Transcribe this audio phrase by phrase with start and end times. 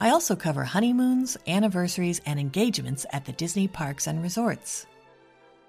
[0.00, 4.86] I also cover honeymoons, anniversaries, and engagements at the Disney parks and resorts.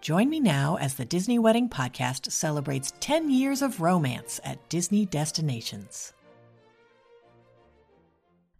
[0.02, 5.06] Join me now as the Disney Wedding Podcast celebrates 10 years of romance at Disney
[5.06, 6.14] destinations.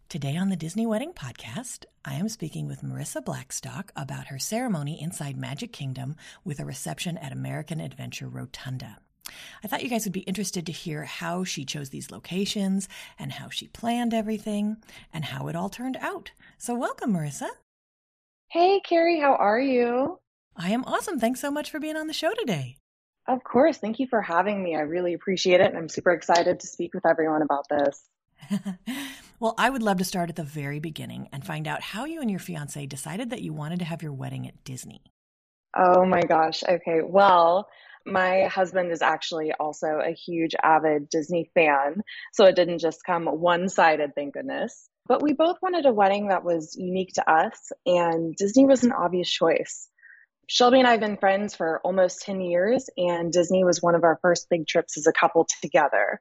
[0.08, 5.00] Today on the Disney Wedding Podcast, I am speaking with Marissa Blackstock about her ceremony
[5.00, 8.98] inside Magic Kingdom with a reception at American Adventure Rotunda.
[9.62, 13.32] I thought you guys would be interested to hear how she chose these locations and
[13.32, 14.78] how she planned everything
[15.12, 16.30] and how it all turned out.
[16.58, 17.48] So, welcome, Marissa.
[18.48, 20.18] Hey, Carrie, how are you?
[20.56, 21.20] I am awesome.
[21.20, 22.76] Thanks so much for being on the show today.
[23.28, 23.78] Of course.
[23.78, 24.74] Thank you for having me.
[24.74, 25.68] I really appreciate it.
[25.68, 28.02] And I'm super excited to speak with everyone about this.
[29.40, 32.20] well, I would love to start at the very beginning and find out how you
[32.20, 35.02] and your fiance decided that you wanted to have your wedding at Disney.
[35.76, 36.64] Oh my gosh.
[36.68, 37.02] Okay.
[37.04, 37.68] Well,
[38.06, 43.26] my husband is actually also a huge avid Disney fan, so it didn't just come
[43.26, 44.88] one sided, thank goodness.
[45.06, 48.92] But we both wanted a wedding that was unique to us, and Disney was an
[48.92, 49.88] obvious choice.
[50.46, 54.02] Shelby and I have been friends for almost 10 years, and Disney was one of
[54.02, 56.20] our first big trips as a couple together.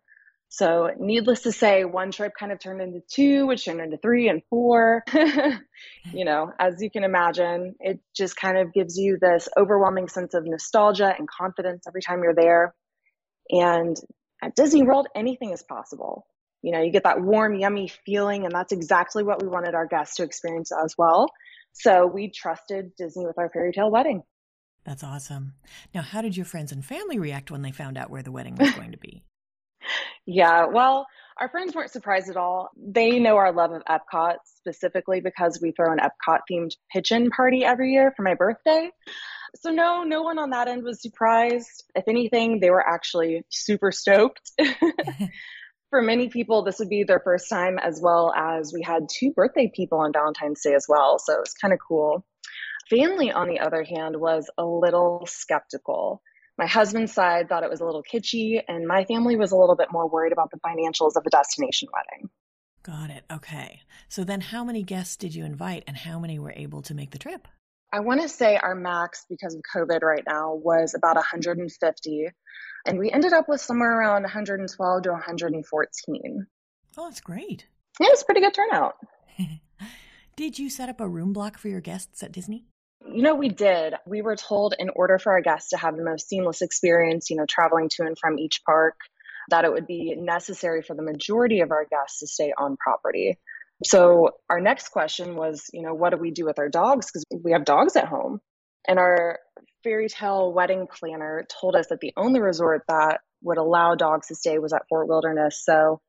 [0.51, 4.29] So, needless to say, one trip kind of turned into two, which turned into three
[4.29, 5.03] and four.
[5.13, 10.33] you know, as you can imagine, it just kind of gives you this overwhelming sense
[10.33, 12.73] of nostalgia and confidence every time you're there.
[13.51, 13.95] And
[14.41, 16.25] at Disney World, anything is possible.
[16.63, 19.85] You know, you get that warm, yummy feeling, and that's exactly what we wanted our
[19.85, 21.27] guests to experience as well.
[21.73, 24.23] So, we trusted Disney with our fairy tale wedding.
[24.83, 25.53] That's awesome.
[25.93, 28.55] Now, how did your friends and family react when they found out where the wedding
[28.55, 29.21] was going to be?
[30.25, 31.07] Yeah, well,
[31.39, 32.69] our friends weren't surprised at all.
[32.77, 37.63] They know our love of Epcot specifically because we throw an Epcot themed pigeon party
[37.63, 38.91] every year for my birthday.
[39.55, 41.85] So, no, no one on that end was surprised.
[41.95, 44.51] If anything, they were actually super stoked.
[45.89, 49.31] for many people, this would be their first time, as well as we had two
[49.31, 51.17] birthday people on Valentine's Day as well.
[51.17, 52.25] So, it was kind of cool.
[52.89, 56.21] Family, on the other hand, was a little skeptical
[56.59, 59.77] my husband's side thought it was a little kitschy, and my family was a little
[59.77, 62.29] bit more worried about the financials of a destination wedding.
[62.83, 63.23] Got it.
[63.31, 63.79] Okay.
[64.09, 67.11] So then, how many guests did you invite, and how many were able to make
[67.11, 67.47] the trip?
[67.93, 72.27] I want to say our max because of COVID right now was about 150,
[72.85, 76.47] and we ended up with somewhere around 112 to 114.
[76.97, 77.67] Oh, that's great.
[78.01, 78.95] Yeah, it was pretty good turnout.
[80.35, 82.65] did you set up a room block for your guests at Disney?
[83.05, 83.95] You know, we did.
[84.05, 87.37] We were told in order for our guests to have the most seamless experience, you
[87.37, 88.95] know, traveling to and from each park,
[89.49, 93.37] that it would be necessary for the majority of our guests to stay on property.
[93.83, 97.07] So our next question was, you know, what do we do with our dogs?
[97.07, 98.41] Because we have dogs at home.
[98.87, 99.39] And our
[99.83, 104.35] fairy tale wedding planner told us that the only resort that would allow dogs to
[104.35, 105.63] stay was at Fort Wilderness.
[105.63, 106.01] So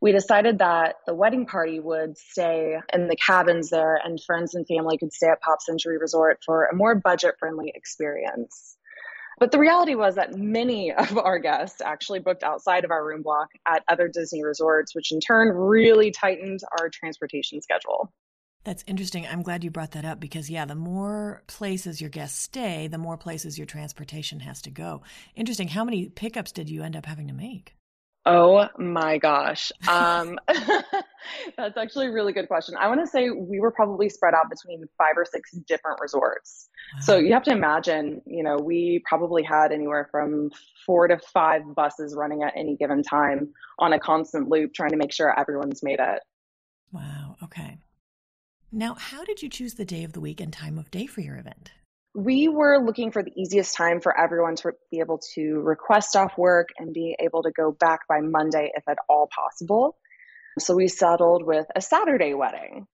[0.00, 4.66] we decided that the wedding party would stay in the cabins there and friends and
[4.66, 8.76] family could stay at Pop Century Resort for a more budget friendly experience.
[9.38, 13.22] But the reality was that many of our guests actually booked outside of our room
[13.22, 18.12] block at other Disney resorts, which in turn really tightened our transportation schedule.
[18.64, 19.26] That's interesting.
[19.26, 22.98] I'm glad you brought that up because, yeah, the more places your guests stay, the
[22.98, 25.02] more places your transportation has to go.
[25.36, 25.68] Interesting.
[25.68, 27.77] How many pickups did you end up having to make?
[28.30, 29.72] Oh my gosh.
[29.88, 30.38] Um,
[31.56, 32.74] that's actually a really good question.
[32.78, 36.68] I want to say we were probably spread out between five or six different resorts.
[36.92, 37.00] Wow.
[37.00, 40.50] So you have to imagine, you know, we probably had anywhere from
[40.84, 43.48] four to five buses running at any given time
[43.78, 46.20] on a constant loop, trying to make sure everyone's made it.
[46.92, 47.36] Wow.
[47.42, 47.78] Okay.
[48.70, 51.22] Now, how did you choose the day of the week and time of day for
[51.22, 51.72] your event?
[52.14, 56.36] We were looking for the easiest time for everyone to be able to request off
[56.36, 59.96] work and be able to go back by Monday if at all possible.
[60.58, 62.86] So we settled with a Saturday wedding.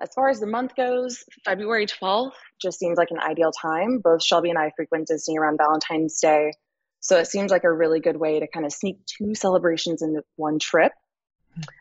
[0.00, 4.00] As far as the month goes, February 12th just seems like an ideal time.
[4.02, 6.52] Both Shelby and I frequent Disney around Valentine's Day.
[7.00, 10.22] So it seems like a really good way to kind of sneak two celebrations into
[10.34, 10.92] one trip.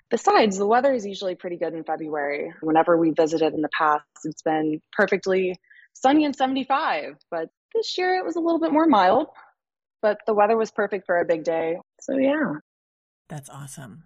[0.10, 2.54] Besides, the weather is usually pretty good in February.
[2.62, 5.60] Whenever we visited in the past, it's been perfectly
[5.96, 7.16] sunny and 75.
[7.32, 9.28] But this year it was a little bit more mild,
[10.02, 11.78] but the weather was perfect for a big day.
[12.00, 12.60] So, yeah.
[13.28, 14.04] That's awesome.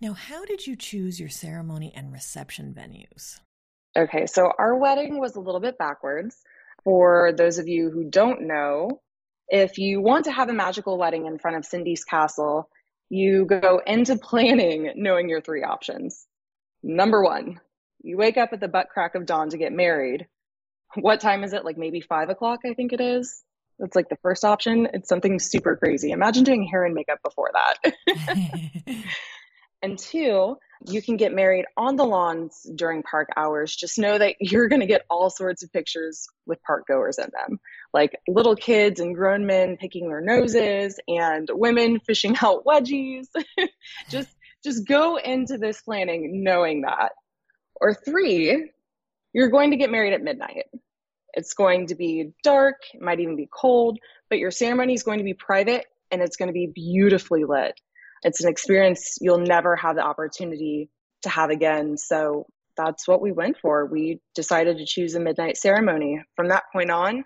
[0.00, 3.40] Now, how did you choose your ceremony and reception venues?
[3.96, 6.36] Okay, so our wedding was a little bit backwards.
[6.84, 9.00] For those of you who don't know,
[9.48, 12.68] if you want to have a magical wedding in front of Cindy's castle,
[13.08, 16.26] you go into planning knowing your three options.
[16.82, 17.60] Number one,
[18.02, 20.26] you wake up at the butt crack of dawn to get married.
[20.96, 21.64] What time is it?
[21.64, 23.42] Like maybe five o'clock, I think it is.
[23.78, 24.88] That's like the first option.
[24.92, 26.10] It's something super crazy.
[26.10, 27.92] Imagine doing hair and makeup before that.
[29.82, 30.56] And two,
[30.88, 33.74] you can get married on the lawns during park hours.
[33.74, 37.30] Just know that you're going to get all sorts of pictures with park goers in
[37.32, 37.60] them,
[37.92, 43.26] like little kids and grown men picking their noses and women fishing out wedgies.
[44.10, 44.28] just
[44.64, 47.12] just go into this planning knowing that.
[47.80, 48.72] Or three,
[49.32, 50.64] you're going to get married at midnight.
[51.36, 53.98] It's going to be dark, it might even be cold,
[54.28, 57.78] but your ceremony is going to be private and it's going to be beautifully lit.
[58.22, 60.88] It's an experience you'll never have the opportunity
[61.22, 61.96] to have again.
[61.96, 62.46] So
[62.76, 63.86] that's what we went for.
[63.86, 66.22] We decided to choose a midnight ceremony.
[66.34, 67.24] From that point on,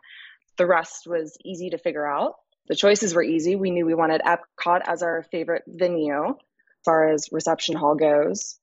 [0.57, 2.35] the rest was easy to figure out.
[2.69, 3.57] The choices were easy.
[3.57, 8.60] We knew we wanted Epcot as our favorite venue as far as reception hall goes.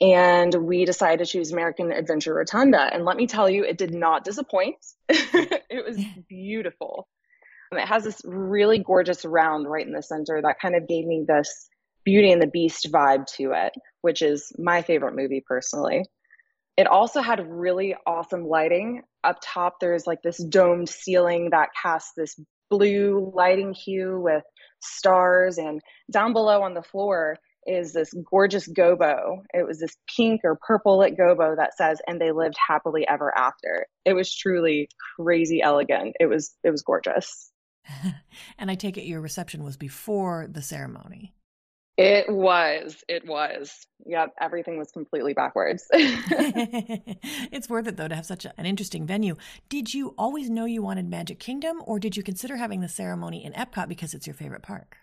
[0.00, 2.80] And we decided to choose American Adventure Rotunda.
[2.92, 4.76] And let me tell you, it did not disappoint.
[5.08, 7.08] it was beautiful.
[7.70, 11.04] Um, it has this really gorgeous round right in the center that kind of gave
[11.04, 11.68] me this
[12.04, 16.04] Beauty and the Beast vibe to it, which is my favorite movie personally.
[16.76, 19.02] It also had really awesome lighting.
[19.22, 22.34] Up top, there's like this domed ceiling that casts this
[22.70, 24.42] blue lighting hue with
[24.80, 25.58] stars.
[25.58, 25.80] And
[26.10, 27.36] down below on the floor
[27.66, 29.42] is this gorgeous gobo.
[29.54, 33.36] It was this pink or purple lit gobo that says, and they lived happily ever
[33.36, 33.86] after.
[34.04, 36.16] It was truly crazy elegant.
[36.20, 37.50] It was, it was gorgeous.
[38.58, 41.34] and I take it your reception was before the ceremony.
[41.98, 43.04] It was.
[43.06, 43.86] It was.
[44.06, 44.34] Yep.
[44.40, 45.86] Everything was completely backwards.
[45.92, 49.36] it's worth it, though, to have such an interesting venue.
[49.68, 53.44] Did you always know you wanted Magic Kingdom, or did you consider having the ceremony
[53.44, 54.96] in Epcot because it's your favorite park?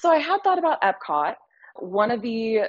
[0.00, 1.36] So I had thought about Epcot.
[1.78, 2.62] One of the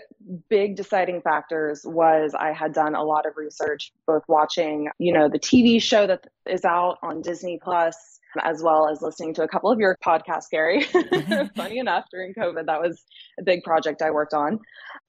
[0.49, 5.29] big deciding factors was I had done a lot of research, both watching, you know,
[5.29, 9.47] the TV show that is out on Disney Plus as well as listening to a
[9.47, 10.85] couple of your podcasts, Carrie.
[11.17, 11.55] Mm-hmm.
[11.55, 13.03] Funny enough, during COVID, that was
[13.39, 14.59] a big project I worked on.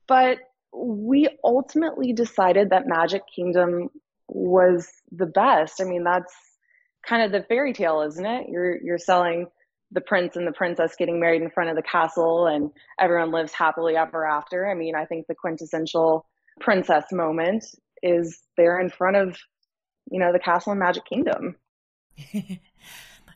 [0.06, 0.38] But
[0.72, 3.88] we ultimately decided that Magic Kingdom
[4.28, 5.80] was the best.
[5.80, 6.32] I mean, that's
[7.06, 8.48] kind of the fairy tale, isn't it?
[8.48, 9.46] You're you're selling
[9.92, 12.70] the prince and the princess getting married in front of the castle and
[13.00, 14.68] everyone lives happily ever after.
[14.68, 16.26] I mean, I think the quintessential
[16.60, 17.64] princess moment
[18.02, 19.38] is there in front of,
[20.10, 21.56] you know, the castle in Magic Kingdom.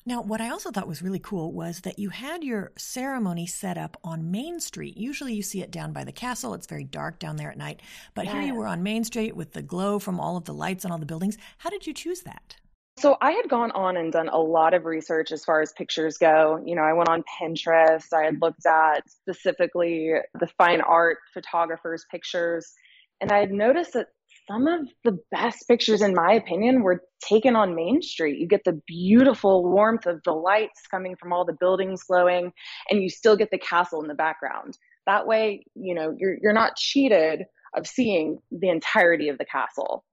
[0.05, 3.79] Now, what I also thought was really cool was that you had your ceremony set
[3.79, 4.97] up on Main Street.
[4.97, 6.55] Usually you see it down by the castle.
[6.55, 7.83] It's very dark down there at night.
[8.15, 10.85] But here you were on Main Street with the glow from all of the lights
[10.85, 11.39] on all the buildings.
[11.59, 12.57] How did you choose that?
[12.99, 16.19] So I had gone on and done a lot of research as far as pictures
[16.19, 16.63] go.
[16.65, 18.13] You know, I went on Pinterest.
[18.13, 22.73] I had looked at specifically the fine art photographers' pictures.
[23.21, 24.09] And I had noticed that
[24.49, 28.39] some of the best pictures, in my opinion, were taken on Main Street.
[28.39, 32.53] You get the beautiful warmth of the lights coming from all the buildings glowing,
[32.91, 34.77] and you still get the castle in the background.
[35.07, 37.45] That way, you know, you're you're not cheated
[37.75, 40.05] of seeing the entirety of the castle.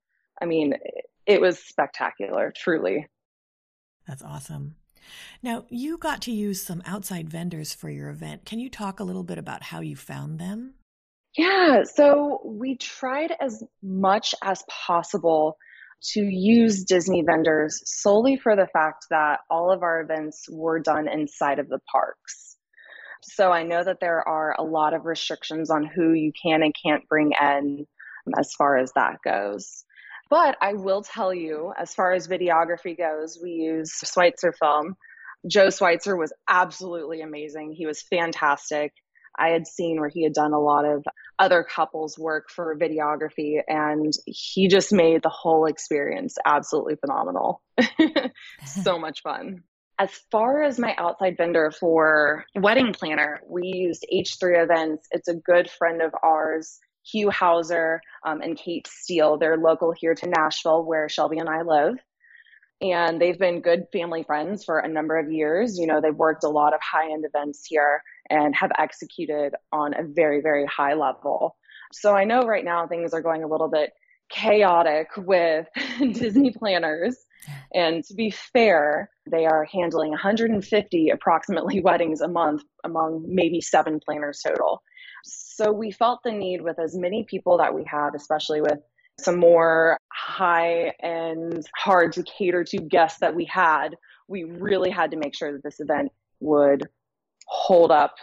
[0.41, 0.75] I mean,
[1.29, 3.07] it was spectacular, truly.
[4.07, 4.75] That's awesome.
[5.43, 8.45] Now, you got to use some outside vendors for your event.
[8.45, 10.74] Can you talk a little bit about how you found them?
[11.38, 15.55] Yeah, so we tried as much as possible
[16.13, 21.07] to use Disney vendors solely for the fact that all of our events were done
[21.07, 22.57] inside of the parks.
[23.21, 26.74] So I know that there are a lot of restrictions on who you can and
[26.83, 27.86] can't bring in
[28.25, 29.83] um, as far as that goes.
[30.29, 34.95] But I will tell you, as far as videography goes, we use Schweitzer film.
[35.48, 37.74] Joe Schweitzer was absolutely amazing.
[37.74, 38.93] He was fantastic.
[39.38, 41.05] I had seen where he had done a lot of
[41.39, 47.62] other couples work for videography and he just made the whole experience absolutely phenomenal.
[48.65, 49.63] so much fun.
[49.98, 55.07] As far as my outside vendor for wedding planner, we used H3 Events.
[55.12, 56.79] It's a good friend of ours.
[57.11, 59.37] Hugh Hauser um, and Kate Steele.
[59.37, 61.97] They're local here to Nashville, where Shelby and I live.
[62.81, 65.77] And they've been good family friends for a number of years.
[65.77, 69.93] You know, they've worked a lot of high end events here and have executed on
[69.93, 71.57] a very, very high level.
[71.91, 73.91] So I know right now things are going a little bit
[74.29, 75.67] chaotic with
[75.99, 77.17] Disney planners.
[77.73, 83.99] And to be fair, they are handling 150 approximately weddings a month among maybe seven
[83.99, 84.83] planners total.
[85.23, 88.79] So we felt the need with as many people that we have, especially with
[89.19, 93.95] some more high and hard to cater to guests that we had,
[94.27, 96.88] we really had to make sure that this event would
[97.47, 98.15] hold up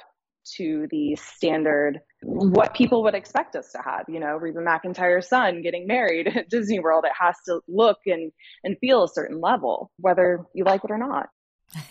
[0.54, 5.60] to the standard what people would expect us to have you know reba mcentire's son
[5.60, 7.04] getting married at disney world.
[7.04, 8.30] It has to look and
[8.62, 11.28] and feel a certain level whether you like it or not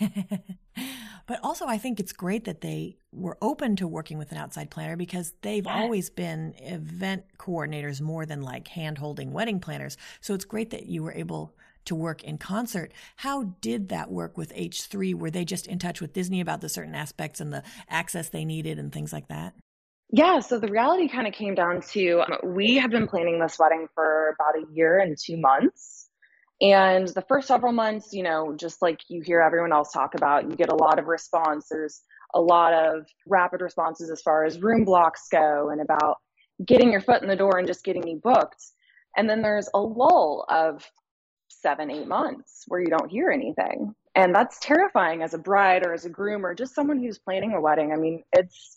[1.26, 4.70] but also i think it's great that they were open to working with an outside
[4.70, 10.34] planner because they've always been event coordinators more than like hand holding wedding planners so
[10.34, 11.54] it's great that you were able
[11.86, 12.92] to work in concert.
[13.16, 15.14] How did that work with H3?
[15.14, 18.44] Were they just in touch with Disney about the certain aspects and the access they
[18.44, 19.54] needed and things like that?
[20.10, 23.58] Yeah, so the reality kind of came down to um, we have been planning this
[23.58, 25.95] wedding for about a year and two months.
[26.60, 30.48] And the first several months, you know, just like you hear everyone else talk about,
[30.48, 31.66] you get a lot of response.
[31.70, 32.00] There's
[32.34, 36.16] a lot of rapid responses as far as room blocks go and about
[36.64, 38.64] getting your foot in the door and just getting you booked.
[39.16, 40.84] And then there's a lull of
[41.48, 43.94] seven, eight months where you don't hear anything.
[44.14, 47.52] And that's terrifying as a bride or as a groom or just someone who's planning
[47.52, 47.92] a wedding.
[47.92, 48.75] I mean, it's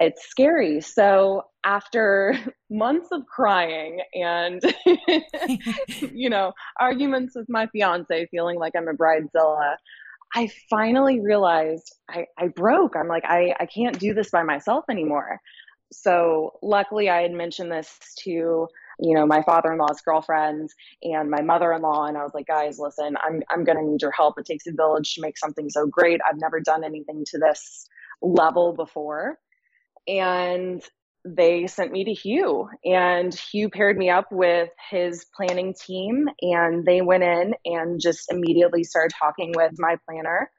[0.00, 0.80] it's scary.
[0.80, 2.38] So after
[2.70, 4.60] months of crying and
[6.12, 9.76] you know, arguments with my fiance feeling like I'm a bridezilla,
[10.34, 12.96] I finally realized I, I broke.
[12.96, 15.40] I'm like, I, I can't do this by myself anymore.
[15.92, 22.06] So luckily I had mentioned this to you know, my father-in-law's girlfriends and my mother-in-law.
[22.06, 24.38] And I was like, guys, listen, I'm, I'm going to need your help.
[24.38, 26.20] It takes a village to make something so great.
[26.26, 27.86] I've never done anything to this
[28.22, 29.38] level before.
[30.08, 30.82] And
[31.24, 36.84] they sent me to Hugh and Hugh paired me up with his planning team and
[36.84, 40.50] they went in and just immediately started talking with my planner.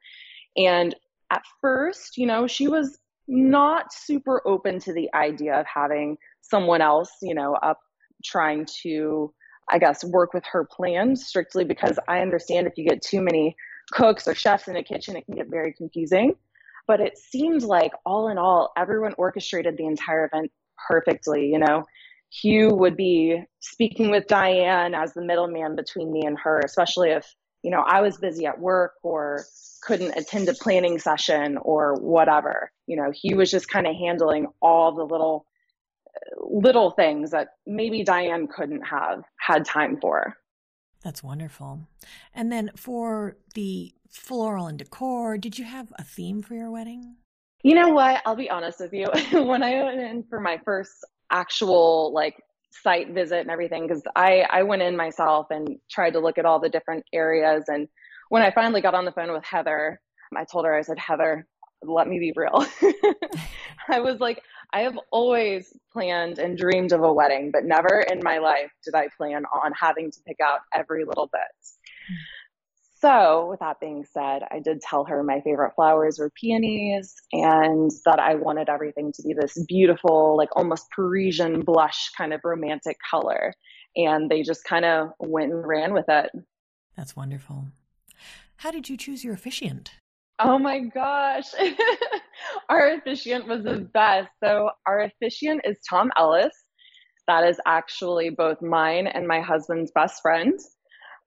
[0.58, 0.94] And
[1.32, 6.82] at first, you know, she was not super open to the idea of having someone
[6.82, 7.80] else, you know, up
[8.24, 9.34] trying to,
[9.70, 13.56] I guess, work with her plan strictly because I understand if you get too many
[13.92, 16.36] cooks or chefs in a kitchen, it can get very confusing.
[16.88, 20.52] But it seemed like all in all, everyone orchestrated the entire event
[20.88, 21.48] perfectly.
[21.48, 21.84] You know,
[22.32, 27.36] Hugh would be speaking with Diane as the middleman between me and her, especially if,
[27.62, 29.44] you know, I was busy at work or
[29.84, 32.72] couldn't attend a planning session or whatever.
[32.86, 35.46] You know, he was just kind of handling all the little
[36.40, 40.36] little things that maybe Diane couldn't have had time for.
[41.04, 41.88] That's wonderful.
[42.34, 47.16] And then for the floral and decor, did you have a theme for your wedding?
[47.64, 48.22] You know what?
[48.26, 49.08] I'll be honest with you.
[49.44, 50.92] when I went in for my first
[51.32, 52.36] actual like
[52.72, 56.46] site visit and everything, because I, I went in myself and tried to look at
[56.46, 57.66] all the different areas.
[57.68, 57.88] And
[58.30, 60.00] when I finally got on the phone with Heather,
[60.36, 61.48] I told her, I said, Heather,
[61.84, 62.66] let me be real.
[63.90, 64.42] I was like,
[64.74, 68.96] I have always planned and dreamed of a wedding, but never in my life did
[68.96, 71.42] I plan on having to pick out every little bit.
[73.00, 77.92] So, with that being said, I did tell her my favorite flowers were peonies and
[78.06, 82.98] that I wanted everything to be this beautiful, like almost Parisian blush kind of romantic
[83.10, 83.54] color.
[83.96, 86.32] And they just kind of went and ran with it.
[86.96, 87.68] That's wonderful.
[88.58, 89.92] How did you choose your officiant?
[90.40, 91.46] Oh my gosh.
[92.70, 94.30] our officiant was the best.
[94.44, 96.54] So, our officiant is Tom Ellis.
[97.28, 100.60] That is actually both mine and my husband's best friend.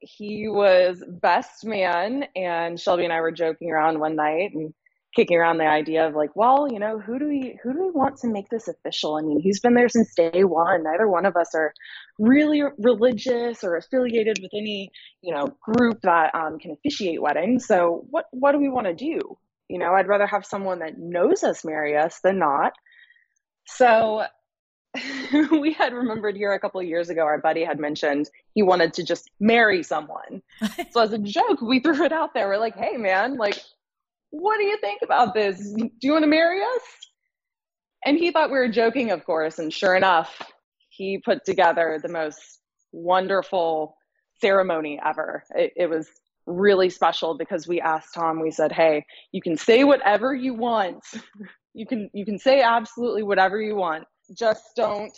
[0.00, 4.72] He was best man, and Shelby and I were joking around one night and
[5.14, 7.90] kicking around the idea of like, well, you know, who do we who do we
[7.90, 9.16] want to make this official?
[9.16, 10.84] I mean, he's been there since day one.
[10.84, 11.74] Neither one of us are
[12.18, 14.90] really religious or affiliated with any,
[15.22, 17.66] you know, group that um, can officiate weddings.
[17.66, 19.38] So what what do we want to do?
[19.68, 22.72] You know, I'd rather have someone that knows us marry us than not.
[23.66, 24.24] So
[25.52, 28.94] we had remembered here a couple of years ago, our buddy had mentioned he wanted
[28.94, 30.42] to just marry someone.
[30.90, 32.48] so as a joke, we threw it out there.
[32.48, 33.58] We're like, hey man, like
[34.30, 35.58] what do you think about this?
[35.72, 36.82] Do you want to marry us?
[38.04, 39.58] And he thought we were joking, of course.
[39.58, 40.40] And sure enough,
[40.88, 42.60] he put together the most
[42.92, 43.96] wonderful
[44.40, 45.44] ceremony ever.
[45.54, 46.08] It, it was
[46.46, 51.04] really special because we asked Tom, we said, Hey, you can say whatever you want.
[51.72, 54.04] You can, you can say absolutely whatever you want.
[54.36, 55.12] Just don't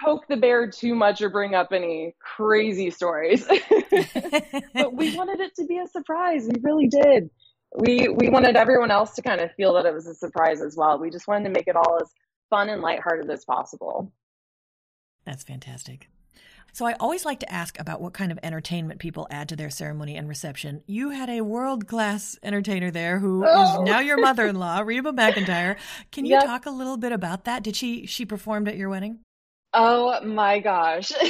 [0.00, 3.46] poke the bear too much or bring up any crazy stories.
[4.74, 6.48] but we wanted it to be a surprise.
[6.48, 7.30] We really did.
[7.76, 10.76] We we wanted everyone else to kind of feel that it was a surprise as
[10.76, 10.98] well.
[10.98, 12.08] We just wanted to make it all as
[12.50, 14.12] fun and lighthearted as possible.
[15.24, 16.08] That's fantastic.
[16.72, 19.70] So I always like to ask about what kind of entertainment people add to their
[19.70, 20.82] ceremony and reception.
[20.86, 23.74] You had a world class entertainer there who oh.
[23.74, 25.76] is now your mother in law, Reba McEntire.
[26.10, 26.44] Can you yep.
[26.44, 27.62] talk a little bit about that?
[27.62, 29.20] Did she she performed at your wedding?
[29.72, 31.12] Oh my gosh.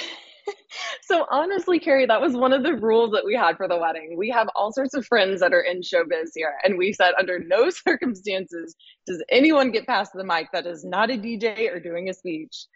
[1.02, 4.16] so honestly, Carrie, that was one of the rules that we had for the wedding.
[4.16, 7.38] We have all sorts of friends that are in showbiz here, and we said under
[7.38, 8.74] no circumstances
[9.06, 12.66] does anyone get past the mic that is not a DJ or doing a speech.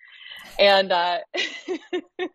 [0.59, 1.19] And uh,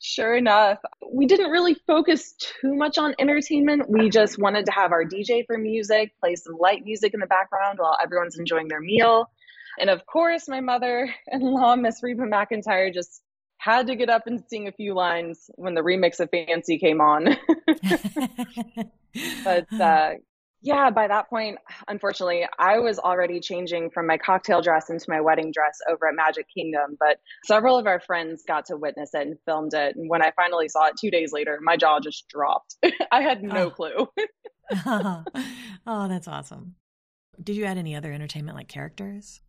[0.00, 0.78] sure enough,
[1.12, 3.88] we didn't really focus too much on entertainment.
[3.88, 7.26] We just wanted to have our DJ for music, play some light music in the
[7.26, 9.30] background while everyone's enjoying their meal.
[9.78, 13.22] And of course, my mother in law, Miss Reba McEntire, just
[13.64, 17.00] had to get up and sing a few lines when the remix of Fancy came
[17.00, 17.36] on.
[19.44, 20.10] but uh,
[20.60, 21.56] yeah, by that point,
[21.88, 26.14] unfortunately, I was already changing from my cocktail dress into my wedding dress over at
[26.14, 26.98] Magic Kingdom.
[27.00, 29.96] But several of our friends got to witness it and filmed it.
[29.96, 32.76] And when I finally saw it two days later, my jaw just dropped.
[33.10, 33.70] I had no oh.
[33.70, 34.08] clue.
[35.86, 36.74] oh, that's awesome.
[37.42, 39.40] Did you add any other entertainment like characters?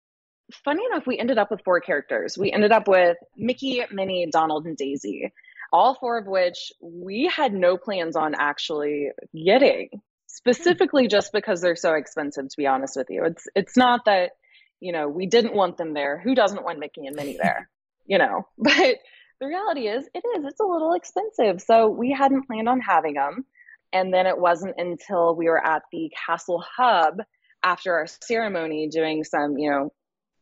[0.64, 2.38] Funny enough, we ended up with four characters.
[2.38, 5.32] We ended up with Mickey, Minnie, Donald, and Daisy
[5.72, 9.90] all four of which we had no plans on actually getting
[10.28, 13.24] specifically just because they're so expensive to be honest with you.
[13.26, 14.32] It's it's not that
[14.80, 16.20] you know we didn't want them there.
[16.20, 17.70] Who doesn't want mickey and minnie there?
[18.08, 18.98] You know but
[19.42, 20.46] the reality is it is.
[20.46, 21.60] It's a little expensive.
[21.60, 23.46] So we hadn't planned on having them
[23.92, 27.24] and then it wasn't until we were at the castle hub
[27.64, 29.92] after our ceremony doing some you know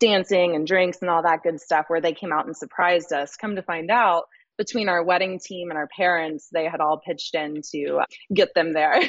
[0.03, 3.37] dancing and drinks and all that good stuff where they came out and surprised us
[3.37, 4.23] come to find out
[4.57, 8.01] between our wedding team and our parents, they had all pitched in to
[8.33, 9.01] get them there.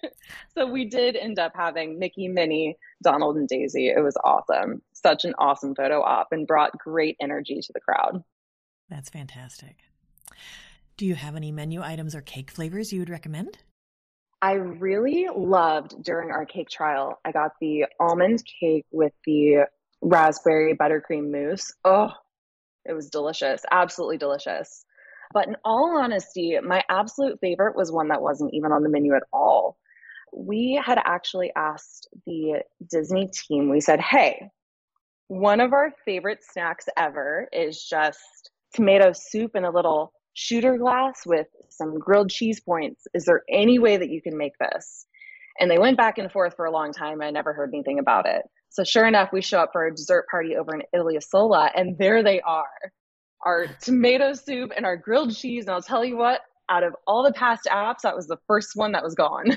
[0.56, 3.88] so we did end up having Mickey, Minnie, Donald, and Daisy.
[3.88, 4.82] It was awesome.
[4.94, 8.24] Such an awesome photo op and brought great energy to the crowd.
[8.88, 9.76] That's fantastic.
[10.96, 13.58] Do you have any menu items or cake flavors you would recommend?
[14.40, 17.20] I really loved during our cake trial.
[17.24, 19.66] I got the almond cake with the
[20.00, 21.72] raspberry buttercream mousse.
[21.84, 22.10] Oh,
[22.84, 24.84] it was delicious, absolutely delicious.
[25.34, 29.14] But in all honesty, my absolute favorite was one that wasn't even on the menu
[29.14, 29.76] at all.
[30.32, 34.50] We had actually asked the Disney team, we said, hey,
[35.28, 41.26] one of our favorite snacks ever is just tomato soup in a little shooter glass
[41.26, 43.06] with some grilled cheese points.
[43.12, 45.06] Is there any way that you can make this?
[45.60, 47.20] And they went back and forth for a long time.
[47.20, 48.42] I never heard anything about it.
[48.70, 51.96] So sure enough, we show up for a dessert party over in Italy Isola, and
[51.98, 52.92] there they are
[53.42, 55.64] our tomato soup and our grilled cheese.
[55.64, 58.72] And I'll tell you what, out of all the past apps, that was the first
[58.74, 59.56] one that was gone.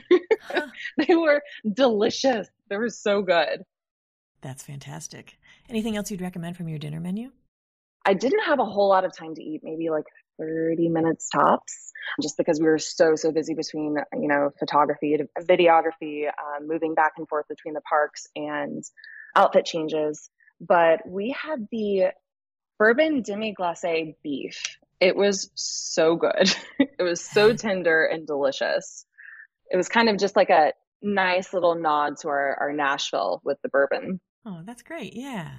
[1.08, 1.42] they were
[1.74, 2.48] delicious.
[2.70, 3.64] They were so good.
[4.42, 5.38] That's fantastic.
[5.70, 7.32] Anything else you'd recommend from your dinner menu?
[8.06, 10.06] I didn't have a whole lot of time to eat, maybe like
[10.42, 16.28] 30 minutes tops, just because we were so, so busy between, you know, photography, videography,
[16.28, 18.84] um, moving back and forth between the parks and
[19.36, 20.30] outfit changes.
[20.60, 22.12] But we had the
[22.78, 24.78] bourbon demi glace beef.
[25.00, 26.54] It was so good.
[26.80, 29.06] it was so tender and delicious.
[29.70, 33.58] It was kind of just like a nice little nod to our, our Nashville with
[33.62, 34.20] the bourbon.
[34.46, 35.14] Oh, that's great.
[35.16, 35.52] Yeah.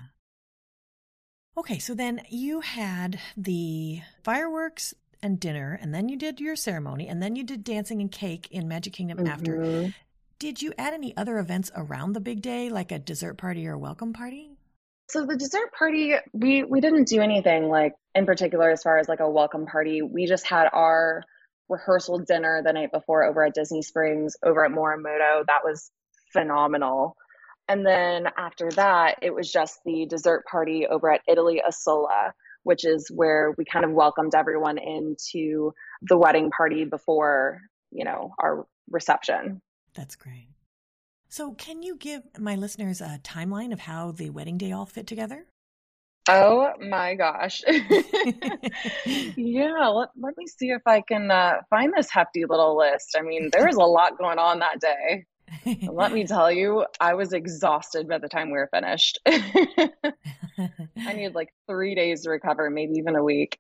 [1.57, 7.09] Okay, so then you had the fireworks and dinner, and then you did your ceremony,
[7.09, 9.27] and then you did dancing and cake in Magic Kingdom mm-hmm.
[9.29, 9.95] after.
[10.38, 13.75] Did you add any other events around the big day, like a dessert party or
[13.75, 14.51] a welcome party?
[15.09, 19.09] So the dessert party, we we didn't do anything like in particular as far as
[19.09, 20.01] like a welcome party.
[20.01, 21.23] We just had our
[21.69, 25.45] rehearsal dinner the night before over at Disney Springs over at Morimoto.
[25.47, 25.91] That was
[26.33, 27.17] phenomenal.
[27.73, 32.85] And then after that, it was just the dessert party over at Italy Isola, which
[32.85, 38.67] is where we kind of welcomed everyone into the wedding party before, you know, our
[38.91, 39.63] reception.
[39.95, 40.49] That's great.
[41.31, 45.07] So, can you give my listeners a timeline of how the wedding day all fit
[45.07, 45.47] together?
[46.29, 47.63] Oh my gosh.
[49.07, 53.17] yeah, let, let me see if I can uh, find this hefty little list.
[53.19, 55.25] I mean, there was a lot going on that day.
[55.65, 59.19] Let me tell you, I was exhausted by the time we were finished.
[59.27, 59.93] I
[61.15, 63.59] needed like three days to recover, maybe even a week.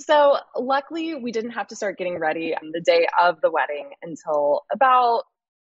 [0.00, 3.90] So, luckily, we didn't have to start getting ready on the day of the wedding
[4.02, 5.24] until about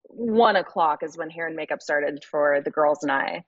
[0.09, 3.43] one o'clock is when hair and makeup started for the girls and I.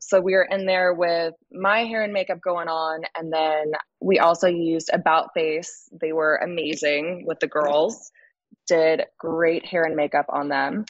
[0.00, 3.02] So we were in there with my hair and makeup going on.
[3.16, 5.88] And then we also used About Face.
[5.92, 8.12] They were amazing with the girls,
[8.68, 10.84] did great hair and makeup on them.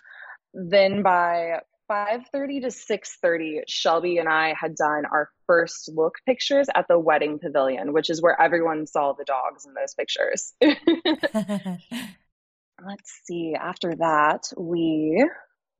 [0.52, 6.88] Then by 5:30 to 6:30 Shelby and I had done our first look pictures at
[6.88, 10.54] the wedding pavilion, which is where everyone saw the dogs in those pictures.
[12.86, 13.54] Let's see.
[13.58, 15.28] After that, we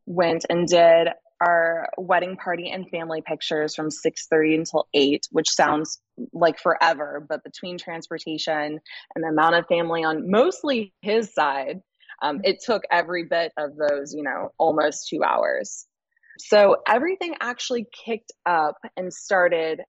[0.06, 1.08] went and did
[1.40, 6.01] our wedding party and family pictures from 6:30 until 8, which sounds
[6.33, 8.81] like forever, but between transportation
[9.14, 11.81] and the amount of family on mostly his side,
[12.22, 15.87] um, it took every bit of those, you know, almost two hours.
[16.38, 19.81] So everything actually kicked up and started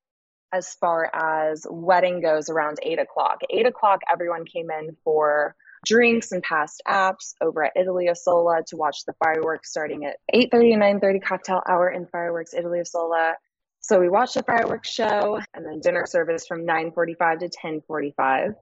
[0.51, 3.39] as far as wedding goes around eight o'clock.
[3.49, 8.63] Eight o'clock, everyone came in for drinks and past apps over at Italy Italia Sola
[8.67, 12.85] to watch the fireworks starting at 8.30 and 9.30 cocktail hour in fireworks Italy Italia
[12.85, 13.35] Sola.
[13.81, 18.55] So we watched the fireworks show and then dinner service from 9.45 to 10.45.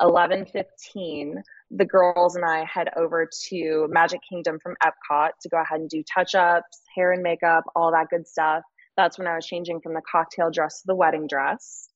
[0.00, 5.80] 11.15 the girls and I head over to Magic Kingdom from Epcot to go ahead
[5.80, 8.62] and do touch ups, hair and makeup, all that good stuff.
[8.96, 11.88] That's when I was changing from the cocktail dress to the wedding dress.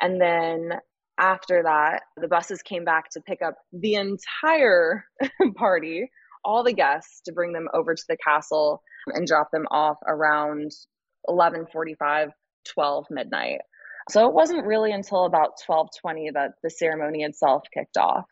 [0.00, 0.72] And then
[1.18, 5.04] after that, the buses came back to pick up the entire
[5.56, 6.10] party,
[6.44, 10.70] all the guests, to bring them over to the castle and drop them off around
[11.28, 12.30] 11:45,
[12.74, 13.60] 12 midnight.
[14.10, 18.24] So it wasn't really until about 12:20 that the ceremony itself kicked off.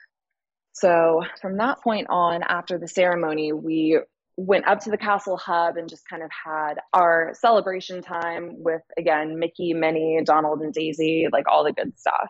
[0.72, 3.98] So from that point on, after the ceremony, we
[4.36, 8.82] went up to the castle hub and just kind of had our celebration time with
[8.98, 12.28] again Mickey, Minnie, Donald, and Daisy, like all the good stuff.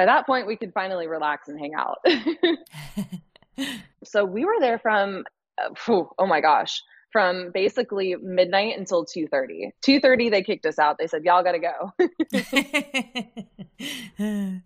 [0.00, 1.98] By that point, we could finally relax and hang out.
[4.02, 5.24] so we were there from,
[5.60, 6.80] uh, oh my gosh,
[7.12, 10.96] from basically midnight until 2.30 2.30 they kicked us out.
[10.96, 11.92] They said y'all gotta go.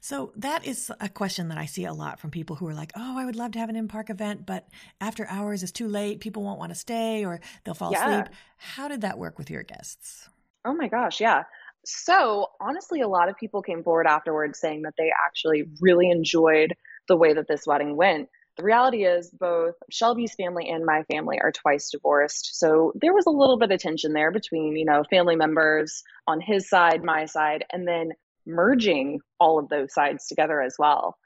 [0.00, 2.92] So that is a question that i see a lot from people who are like
[2.94, 4.68] oh i would love to have an in-park event but
[5.00, 6.20] after hours is too late.
[6.20, 8.08] People won't want to stay or they'll fall yeah.
[8.08, 10.28] asleep how did that work with your guests?
[10.64, 11.44] Oh my gosh yeah
[11.84, 16.74] so honestly a lot of people came forward afterwards saying that they actually really enjoyed
[17.08, 21.38] the way that this wedding went the reality is both Shelby's family and my family
[21.40, 22.58] are twice divorced.
[22.58, 26.40] So there was a little bit of tension there between, you know, family members on
[26.40, 28.10] his side, my side, and then
[28.46, 31.16] merging all of those sides together as well.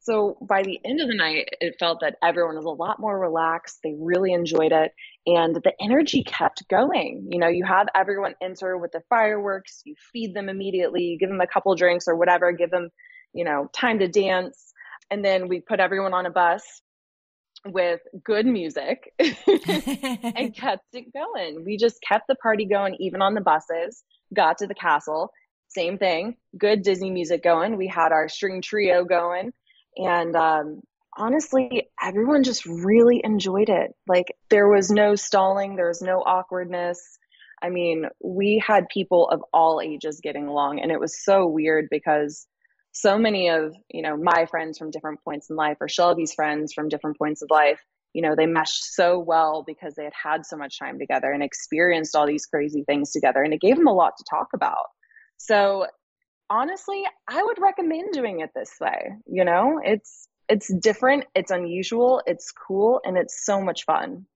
[0.00, 3.16] So by the end of the night, it felt that everyone was a lot more
[3.16, 3.78] relaxed.
[3.84, 4.92] They really enjoyed it.
[5.26, 7.28] And the energy kept going.
[7.30, 11.28] You know, you have everyone enter with the fireworks, you feed them immediately, you give
[11.28, 12.88] them a couple drinks or whatever, give them,
[13.32, 14.72] you know, time to dance
[15.12, 16.80] and then we put everyone on a bus
[17.66, 21.64] with good music and kept it going.
[21.66, 24.02] We just kept the party going even on the buses,
[24.34, 25.30] got to the castle,
[25.68, 27.76] same thing, good Disney music going.
[27.76, 29.52] We had our string trio going
[29.98, 30.80] and um,
[31.16, 33.94] honestly, everyone just really enjoyed it.
[34.06, 37.18] Like there was no stalling, there was no awkwardness.
[37.62, 41.88] I mean, we had people of all ages getting along and it was so weird
[41.90, 42.46] because
[42.92, 46.72] so many of you know my friends from different points in life or shelby's friends
[46.72, 47.80] from different points of life
[48.12, 51.42] you know they meshed so well because they had had so much time together and
[51.42, 54.86] experienced all these crazy things together and it gave them a lot to talk about
[55.38, 55.86] so
[56.50, 62.22] honestly i would recommend doing it this way you know it's it's different it's unusual
[62.26, 64.26] it's cool and it's so much fun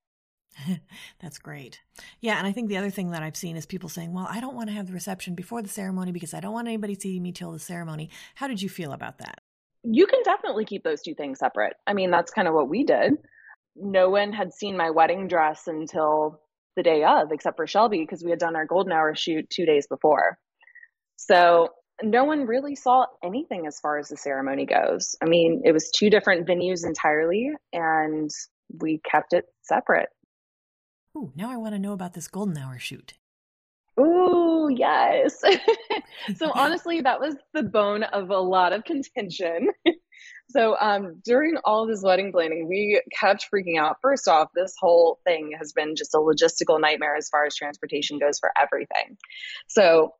[1.20, 1.80] That's great.
[2.20, 4.40] Yeah, and I think the other thing that I've seen is people saying, "Well, I
[4.40, 7.22] don't want to have the reception before the ceremony because I don't want anybody seeing
[7.22, 9.40] me till the ceremony." How did you feel about that?
[9.82, 11.74] You can definitely keep those two things separate.
[11.86, 13.14] I mean, that's kind of what we did.
[13.76, 16.40] No one had seen my wedding dress until
[16.74, 19.66] the day of, except for Shelby, because we had done our golden hour shoot two
[19.66, 20.38] days before.
[21.16, 21.70] So
[22.02, 25.16] no one really saw anything as far as the ceremony goes.
[25.22, 28.30] I mean, it was two different venues entirely, and
[28.80, 30.08] we kept it separate.
[31.16, 33.14] Ooh, now I want to know about this golden hour shoot.
[33.98, 35.42] Ooh, yes.
[36.36, 39.70] so honestly, that was the bone of a lot of contention.
[40.50, 43.96] so um, during all this wedding planning, we kept freaking out.
[44.02, 48.18] First off, this whole thing has been just a logistical nightmare as far as transportation
[48.18, 49.16] goes for everything.
[49.68, 50.14] So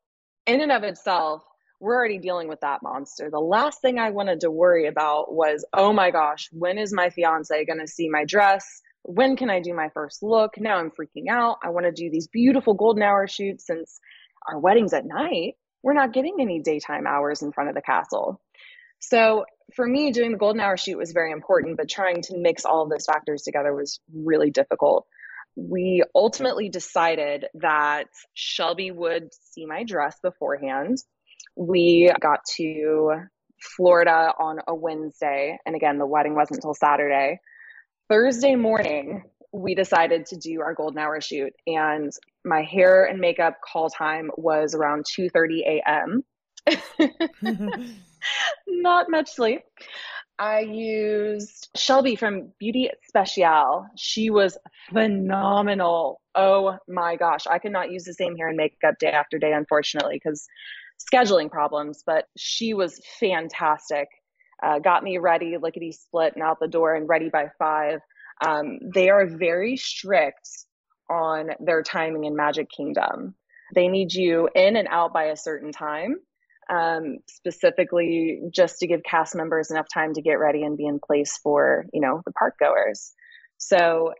[0.46, 1.42] in and of itself,
[1.80, 3.30] we're already dealing with that monster.
[3.30, 7.10] The last thing I wanted to worry about was, oh my gosh, when is my
[7.10, 8.82] fiance going to see my dress?
[9.06, 10.58] when can I do my first look?
[10.58, 11.58] Now I'm freaking out.
[11.62, 14.00] I want to do these beautiful golden hour shoots since
[14.46, 15.54] our wedding's at night.
[15.82, 18.40] We're not getting any daytime hours in front of the castle.
[18.98, 22.64] So for me, doing the golden hour shoot was very important, but trying to mix
[22.64, 25.06] all of those factors together was really difficult.
[25.56, 30.98] we ultimately decided that Shelby would see my dress beforehand.
[31.54, 33.22] We got to
[33.60, 35.58] Florida on a Wednesday.
[35.66, 37.40] And again, the wedding wasn't until Saturday.
[38.08, 42.12] Thursday morning, we decided to do our golden hour shoot and
[42.44, 46.24] my hair and makeup call time was around 2:30 a.m.
[48.66, 49.62] Not much sleep.
[50.38, 53.86] I used Shelby from Beauty Speciale.
[53.96, 54.58] She was
[54.92, 56.20] phenomenal.
[56.34, 59.52] Oh my gosh, I could not use the same hair and makeup day after day
[59.52, 60.46] unfortunately cuz
[60.98, 64.08] scheduling problems, but she was fantastic.
[64.62, 68.00] Uh, got me ready, lickety split, and out the door and ready by five.
[68.44, 70.48] Um, they are very strict
[71.08, 73.34] on their timing in Magic Kingdom.
[73.74, 76.16] They need you in and out by a certain time,
[76.70, 81.00] um, specifically just to give cast members enough time to get ready and be in
[81.04, 83.12] place for you know the park goers.
[83.58, 84.14] So,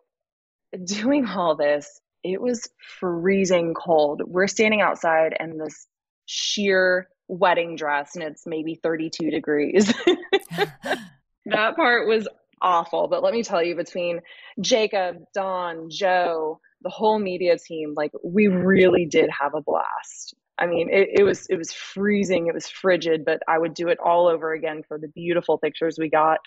[0.85, 4.23] doing all this, it was freezing cold.
[4.27, 5.87] We're standing outside, and this
[6.27, 9.93] sheer wedding dress, and it's maybe 32 degrees.
[11.47, 12.29] that part was
[12.61, 13.09] awful.
[13.09, 14.21] But let me tell you, between
[14.61, 20.35] Jacob, Don, Joe, the whole media team, like we really did have a blast.
[20.59, 23.89] I mean, it, it, was it was freezing, it was frigid, but I would do
[23.89, 26.39] it all over again for the beautiful pictures we got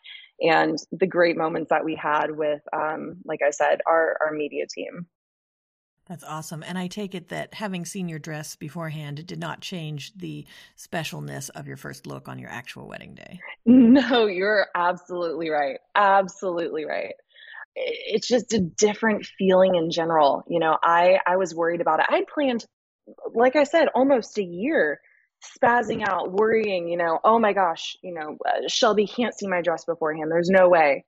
[0.41, 4.65] and the great moments that we had with, um, like I said, our our media
[4.67, 5.05] team.
[6.09, 6.63] That's awesome.
[6.63, 10.45] And I take it that having seen your dress beforehand did not change the
[10.75, 13.39] specialness of your first look on your actual wedding day.
[13.65, 15.77] No, you're absolutely right.
[15.93, 17.13] Absolutely right.
[17.75, 20.43] It's just a different feeling in general.
[20.47, 22.07] You know, I I was worried about it.
[22.09, 22.65] I'd planned
[23.33, 25.01] like I said almost a year
[25.43, 29.61] spazzing out, worrying, you know, oh my gosh, you know, uh, Shelby can't see my
[29.61, 30.31] dress beforehand.
[30.31, 31.05] There's no way.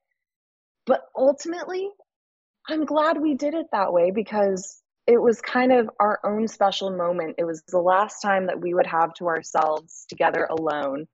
[0.86, 1.88] But ultimately,
[2.68, 6.90] I'm glad we did it that way because it was kind of our own special
[6.90, 7.36] moment.
[7.38, 11.06] It was the last time that we would have to ourselves together alone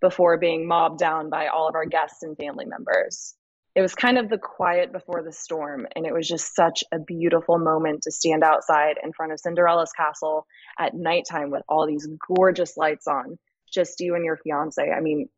[0.00, 3.34] before being mobbed down by all of our guests and family members.
[3.74, 6.98] It was kind of the quiet before the storm, and it was just such a
[7.00, 10.46] beautiful moment to stand outside in front of Cinderella's castle
[10.78, 13.36] at nighttime with all these gorgeous lights on,
[13.72, 14.80] just you and your fiance.
[14.80, 15.28] I mean,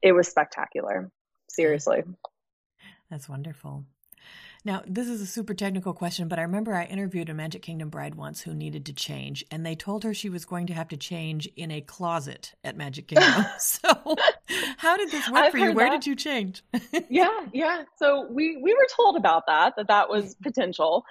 [0.00, 1.10] it was spectacular.
[1.50, 2.04] Seriously.
[3.10, 3.84] That's wonderful.
[4.66, 7.88] Now, this is a super technical question, but I remember I interviewed a Magic Kingdom
[7.88, 10.88] bride once who needed to change, and they told her she was going to have
[10.88, 13.44] to change in a closet at Magic Kingdom.
[13.60, 14.16] so,
[14.76, 15.72] how did this work I've for you?
[15.72, 16.00] Where that.
[16.00, 16.64] did you change?
[17.08, 17.84] yeah, yeah.
[17.94, 20.42] So we we were told about that that that was mm-hmm.
[20.42, 21.04] potential.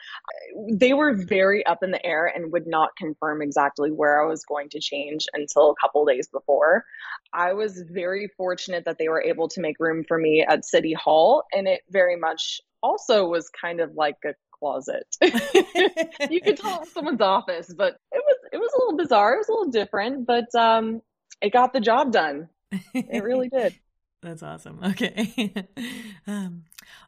[0.70, 4.44] They were very up in the air and would not confirm exactly where I was
[4.44, 6.84] going to change until a couple days before.
[7.32, 10.92] I was very fortunate that they were able to make room for me at City
[10.92, 15.06] Hall, and it very much also was kind of like a closet.
[15.22, 19.34] you could tell it was someone's office, but it was it was a little bizarre.
[19.34, 21.02] It was a little different, but um,
[21.42, 22.50] it got the job done.
[22.94, 23.76] It really did.
[24.22, 24.80] That's awesome.
[24.84, 25.68] Okay.
[26.28, 26.64] um,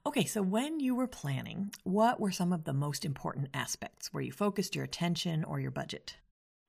[0.06, 0.26] okay.
[0.26, 4.32] So, when you were planning, what were some of the most important aspects where you
[4.32, 6.18] focused your attention or your budget?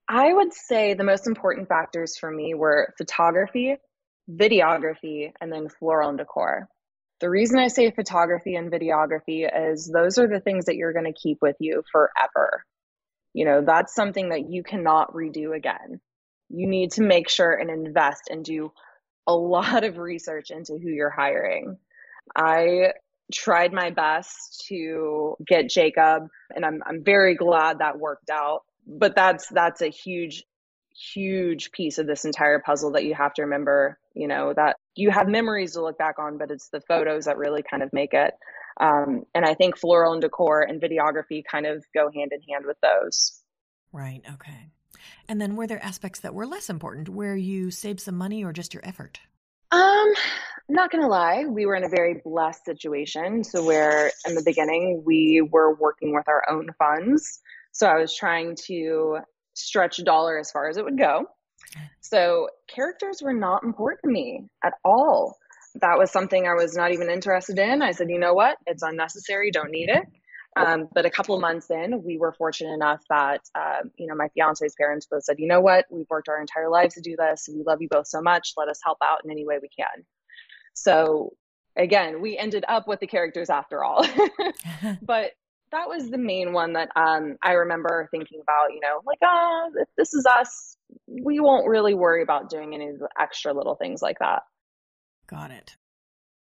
[0.09, 3.77] I would say the most important factors for me were photography,
[4.31, 6.67] videography, and then floral and decor.
[7.21, 11.13] The reason I say photography and videography is those are the things that you're going
[11.13, 12.65] to keep with you forever.
[13.35, 16.01] You know, that's something that you cannot redo again.
[16.49, 18.73] You need to make sure and invest and do
[19.27, 21.77] a lot of research into who you're hiring.
[22.35, 22.93] I
[23.33, 28.63] tried my best to get Jacob and I'm I'm very glad that worked out.
[28.87, 30.45] But that's that's a huge
[31.15, 35.11] huge piece of this entire puzzle that you have to remember, you know, that you
[35.11, 38.15] have memories to look back on, but it's the photos that really kind of make
[38.15, 38.35] it.
[38.81, 42.65] Um, and I think floral and decor and videography kind of go hand in hand
[42.67, 43.41] with those.
[43.93, 44.23] Right.
[44.35, 44.71] Okay.
[45.29, 48.53] And then were there aspects that were less important where you saved some money or
[48.53, 49.21] just your effort?
[49.71, 50.13] Um,
[50.69, 53.45] not gonna lie, we were in a very blessed situation.
[53.45, 57.41] So where in the beginning we were working with our own funds.
[57.71, 59.19] So I was trying to
[59.55, 61.27] stretch a dollar as far as it would go.
[62.01, 65.37] So characters were not important to me at all.
[65.77, 67.83] That was something I was not even interested in.
[67.83, 68.57] I said, you know what?
[68.67, 69.51] It's unnecessary.
[69.51, 70.05] Don't need it.
[70.57, 74.15] Um, but a couple of months in, we were fortunate enough that, uh, you know,
[74.15, 75.85] my fiance's parents both said, you know what?
[75.91, 77.49] We've worked our entire lives to do this.
[77.53, 78.55] We love you both so much.
[78.57, 80.05] Let us help out in any way we can.
[80.75, 81.35] So
[81.77, 84.07] again, we ended up with the characters after all.
[85.03, 85.33] but
[85.71, 89.71] that was the main one that um, I remember thinking about, you know, like, oh,
[89.77, 90.77] if this is us,
[91.07, 94.43] we won't really worry about doing any of the extra little things like that.
[95.27, 95.77] Got it.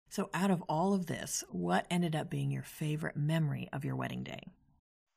[0.09, 3.95] So, out of all of this, what ended up being your favorite memory of your
[3.95, 4.39] wedding day?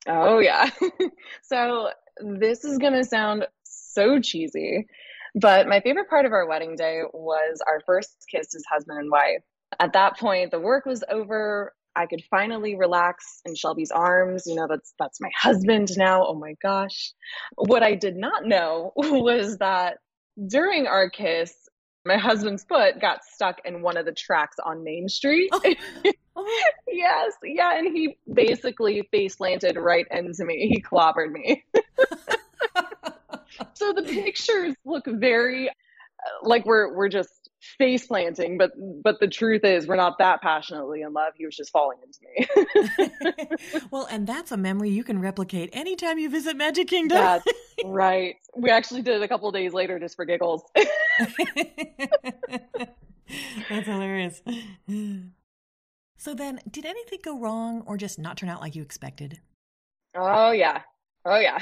[0.09, 0.71] Oh, yeah.
[1.43, 1.91] so
[2.21, 4.87] this is going to sound so cheesy,
[5.35, 9.11] but my favorite part of our wedding day was our first kiss as husband and
[9.11, 9.43] wife.
[9.79, 11.75] At that point, the work was over.
[11.99, 14.45] I could finally relax in Shelby's arms.
[14.47, 16.25] You know, that's that's my husband now.
[16.25, 17.13] Oh my gosh.
[17.57, 19.99] What I did not know was that
[20.47, 21.53] during our kiss,
[22.05, 25.51] my husband's foot got stuck in one of the tracks on Main Street.
[25.53, 25.75] Oh.
[26.41, 26.63] Oh.
[26.87, 30.69] yes, yeah, and he basically face planted right into me.
[30.69, 31.65] He clobbered me.
[33.75, 35.73] so the pictures look very uh,
[36.43, 41.03] like we're we're just face planting, but but the truth is we're not that passionately
[41.03, 41.33] in love.
[41.37, 43.81] He was just falling into me.
[43.91, 47.19] well, and that's a memory you can replicate anytime you visit Magic Kingdom.
[47.19, 47.45] That's
[47.85, 48.37] right.
[48.57, 50.63] We actually did it a couple days later just for giggles.
[53.69, 54.43] that's hilarious.
[56.17, 59.41] So then, did anything go wrong or just not turn out like you expected?
[60.15, 60.83] Oh yeah.
[61.25, 61.59] Oh yeah.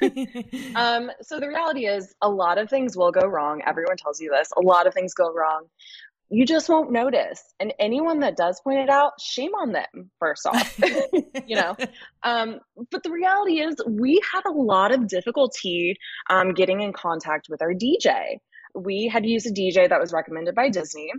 [0.76, 3.62] um, so the reality is a lot of things will go wrong.
[3.66, 4.48] Everyone tells you this.
[4.56, 5.66] A lot of things go wrong.
[6.28, 7.42] You just won't notice.
[7.60, 10.80] And anyone that does point it out, shame on them, first off.
[11.46, 11.76] you know.
[12.22, 15.96] Um, but the reality is we had a lot of difficulty
[16.30, 18.38] um, getting in contact with our DJ.
[18.74, 21.10] We had used a DJ that was recommended by Disney.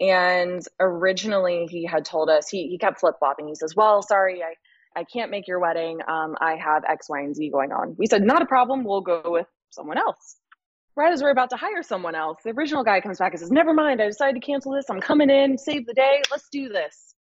[0.00, 3.48] And originally he had told us, he, he kept flip flopping.
[3.48, 4.54] He says, Well, sorry, I
[4.96, 6.00] I can't make your wedding.
[6.06, 7.94] Um, I have X, Y, and Z going on.
[7.96, 8.84] We said, not a problem.
[8.84, 10.36] We'll go with someone else.
[10.96, 13.50] Right as we're about to hire someone else, the original guy comes back and says,
[13.50, 14.02] never mind.
[14.02, 14.90] I decided to cancel this.
[14.90, 16.22] I'm coming in, save the day.
[16.30, 17.14] Let's do this.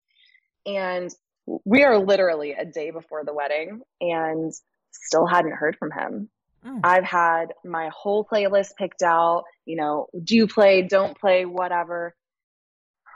[0.64, 1.10] And
[1.64, 4.52] we are literally a day before the wedding and
[4.90, 6.30] still hadn't heard from him.
[6.66, 6.80] Mm.
[6.82, 12.14] I've had my whole playlist picked out, you know, do play, don't play, whatever.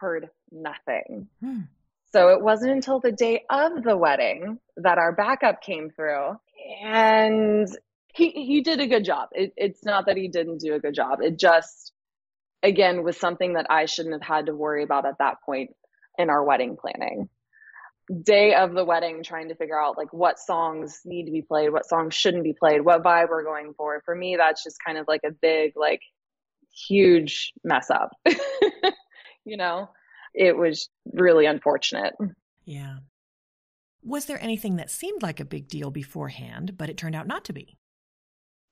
[0.01, 1.29] Heard nothing.
[1.43, 1.69] Mm.
[2.13, 6.37] So it wasn't until the day of the wedding that our backup came through.
[6.85, 7.69] And
[8.15, 9.31] he, he did a good job.
[9.33, 11.21] It, it's not that he didn't do a good job.
[11.23, 11.93] It just,
[12.63, 15.71] again, was something that I shouldn't have had to worry about at that point
[16.19, 17.31] in our wedding planning.
[18.23, 21.71] Day of the wedding, trying to figure out like what songs need to be played,
[21.71, 24.03] what songs shouldn't be played, what vibe we're going for.
[24.05, 26.03] For me, that's just kind of like a big, like,
[26.89, 28.11] huge mess up.
[29.47, 29.89] you know?
[30.35, 32.15] It was really unfortunate.
[32.65, 32.97] Yeah.
[34.05, 37.45] Was there anything that seemed like a big deal beforehand, but it turned out not
[37.47, 37.77] to be?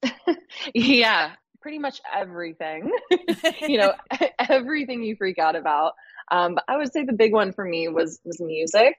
[0.75, 2.91] yeah, pretty much everything.
[3.61, 3.93] you know,
[4.49, 5.95] everything you freak out about.
[6.31, 8.97] Um, but I would say the big one for me was was music.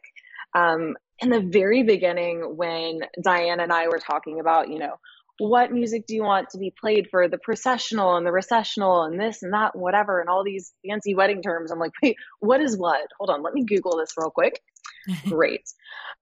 [0.54, 5.00] Um, in the very beginning, when Diane and I were talking about, you know,
[5.38, 9.20] what music do you want to be played for the processional and the recessional and
[9.20, 11.72] this and that and whatever and all these fancy wedding terms.
[11.72, 13.08] I'm like, wait, what is what?
[13.20, 14.62] Hold on, let me Google this real quick.
[15.28, 15.63] Great.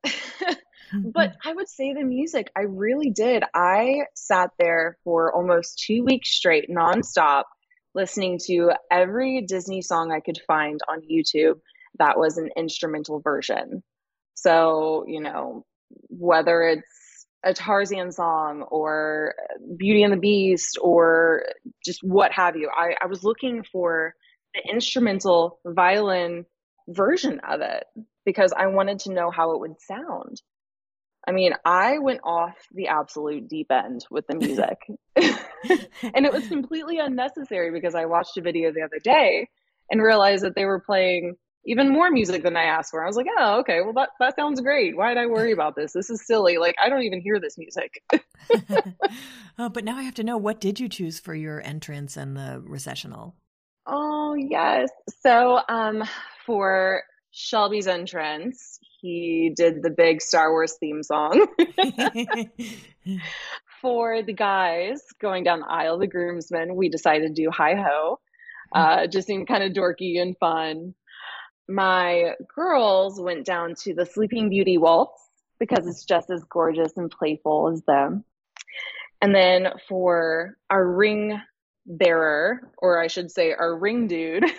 [0.06, 1.10] Mm-hmm.
[1.12, 3.44] but I would say the music, I really did.
[3.54, 7.44] I sat there for almost two weeks straight, nonstop,
[7.94, 11.60] listening to every Disney song I could find on YouTube
[12.00, 13.84] that was an instrumental version.
[14.36, 15.66] So, you know,
[16.08, 16.99] whether it's
[17.44, 19.36] a Tarzan song or
[19.78, 21.46] Beauty and the Beast or
[21.86, 22.70] just what have you.
[22.76, 24.14] I, I was looking for
[24.54, 26.46] the instrumental violin
[26.88, 27.86] version of it
[28.26, 30.42] because I wanted to know how it would sound.
[31.28, 34.78] I mean, I went off the absolute deep end with the music.
[35.16, 39.48] and it was completely unnecessary because I watched a video the other day
[39.92, 43.04] and realized that they were playing even more music than I asked for.
[43.04, 44.96] I was like, oh, okay, well that that sounds great.
[44.96, 45.94] Why did I worry about this?
[45.94, 46.58] This is silly.
[46.58, 48.04] Like I don't even hear this music.
[49.60, 52.36] oh, but now I have to know what did you choose for your entrance and
[52.36, 53.36] the recessional?
[53.86, 54.90] Oh yes.
[55.22, 56.04] So um
[56.46, 61.48] for Shelby's entrance, he did the big Star Wars theme song.
[63.82, 68.20] for the guys going down the aisle, the groomsmen, we decided to do Hi Ho.
[68.72, 70.94] Uh, just seemed kind of dorky and fun
[71.70, 75.22] my girls went down to the Sleeping Beauty waltz
[75.60, 78.24] because it's just as gorgeous and playful as them.
[79.22, 81.40] And then for our ring
[81.86, 84.46] bearer, or I should say our ring dude,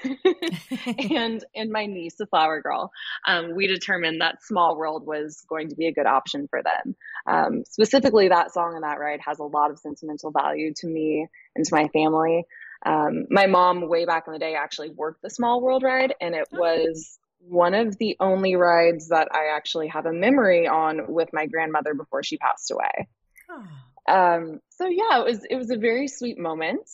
[1.11, 2.93] and and my niece, the flower girl,
[3.27, 6.97] um, we determined that Small World was going to be a good option for them.
[7.27, 11.27] Um, specifically, that song and that ride has a lot of sentimental value to me
[11.57, 12.45] and to my family.
[12.85, 16.35] Um, my mom, way back in the day, actually worked the Small World ride, and
[16.35, 16.59] it oh.
[16.59, 21.47] was one of the only rides that I actually have a memory on with my
[21.47, 23.09] grandmother before she passed away.
[23.51, 23.67] Oh.
[24.13, 26.89] Um, so yeah, it was it was a very sweet moment.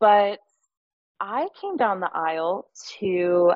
[0.00, 0.38] But
[1.20, 2.68] I came down the aisle
[3.00, 3.52] to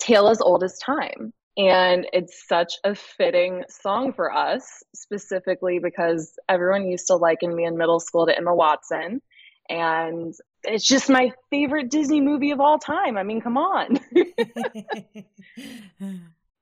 [0.00, 1.32] Tale as Old as Time.
[1.58, 7.64] And it's such a fitting song for us, specifically because everyone used to liken me
[7.64, 9.22] in middle school to Emma Watson.
[9.68, 13.16] And it's just my favorite Disney movie of all time.
[13.16, 13.98] I mean, come on.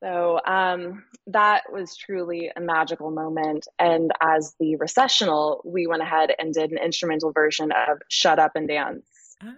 [0.02, 3.66] so um, that was truly a magical moment.
[3.78, 8.52] And as the recessional, we went ahead and did an instrumental version of Shut Up
[8.54, 9.06] and Dance.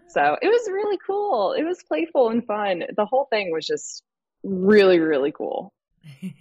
[0.08, 0.36] So ah.
[0.42, 1.52] it was really cool.
[1.52, 2.84] It was playful and fun.
[2.96, 4.02] The whole thing was just
[4.42, 5.72] really, really cool.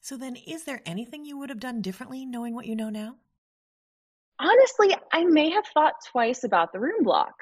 [0.00, 3.16] so then, is there anything you would have done differently knowing what you know now?
[4.40, 7.34] Honestly, I may have thought twice about the room block.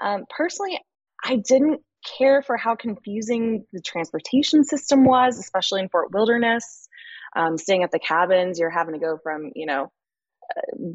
[0.00, 0.78] Um, personally,
[1.24, 1.80] I didn't
[2.18, 6.88] care for how confusing the transportation system was, especially in Fort Wilderness.
[7.36, 9.92] Um, staying at the cabins, you're having to go from, you know,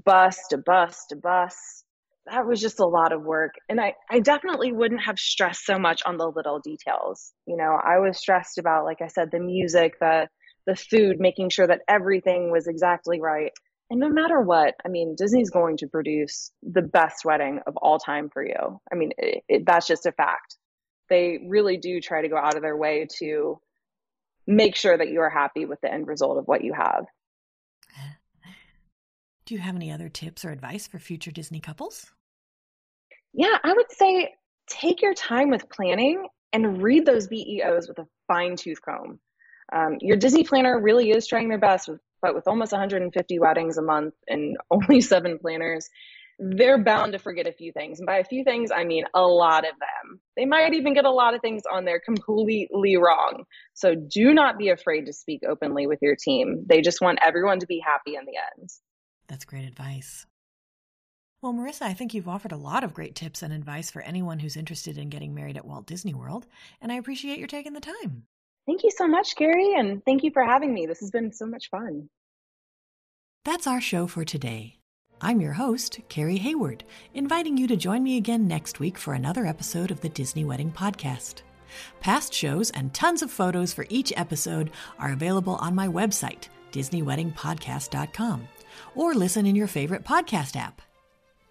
[0.06, 1.84] bus to bus to bus
[2.28, 3.54] that was just a lot of work.
[3.70, 7.34] And I, I definitely wouldn't have stressed so much on the little details.
[7.46, 10.28] You know, I was stressed about, like I said, the music, the
[10.66, 13.52] the food, making sure that everything was exactly right.
[13.90, 18.00] And no matter what, I mean, Disney's going to produce the best wedding of all
[18.00, 18.82] time for you.
[18.92, 20.58] I mean, it, it, that's just a fact.
[21.10, 23.60] They really do try to go out of their way to
[24.48, 27.06] make sure that you are happy with the end result of what you have.
[29.46, 32.12] Do you have any other tips or advice for future Disney couples?
[33.34, 34.34] Yeah, I would say
[34.68, 39.20] take your time with planning and read those BEOs with a fine tooth comb.
[39.72, 43.78] Um, your Disney planner really is trying their best, with, but with almost 150 weddings
[43.78, 45.88] a month and only seven planners,
[46.40, 48.00] they're bound to forget a few things.
[48.00, 50.20] And by a few things, I mean a lot of them.
[50.36, 53.44] They might even get a lot of things on there completely wrong.
[53.76, 56.66] So do not be afraid to speak openly with your team.
[56.68, 58.70] They just want everyone to be happy in the end.
[59.28, 60.26] That's great advice.
[61.44, 64.40] Well, Marissa, I think you've offered a lot of great tips and advice for anyone
[64.40, 66.48] who's interested in getting married at Walt Disney World,
[66.82, 68.24] and I appreciate your taking the time.
[68.66, 70.86] Thank you so much, Carrie, and thank you for having me.
[70.86, 72.10] This has been so much fun.
[73.44, 74.80] That's our show for today.
[75.22, 79.46] I'm your host, Carrie Hayward, inviting you to join me again next week for another
[79.46, 81.44] episode of the Disney Wedding Podcast.
[82.00, 88.48] Past shows and tons of photos for each episode are available on my website, DisneyWeddingPodcast.com,
[88.96, 90.82] or listen in your favorite podcast app.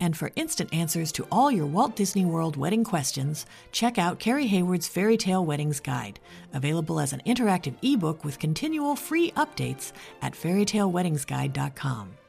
[0.01, 4.47] And for instant answers to all your Walt Disney World wedding questions, check out Carrie
[4.49, 6.18] Hayward's Fairy Tale Weddings Guide,
[6.53, 12.23] available as an interactive ebook with continual free updates at fairytaleweddingsguide.com.